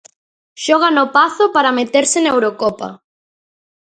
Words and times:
Xoga 0.63 0.89
no 0.95 1.05
Pazo 1.15 1.45
para 1.55 1.75
meterse 1.79 2.17
na 2.21 2.33
Eurocopa. 2.35 2.89